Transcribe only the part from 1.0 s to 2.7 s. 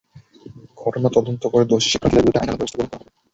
তদন্ত করে দোষী শিক্ষার্থীদের বিরুদ্ধে আইনানুগ